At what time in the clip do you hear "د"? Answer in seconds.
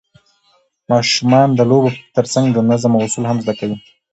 1.55-1.59, 2.53-2.57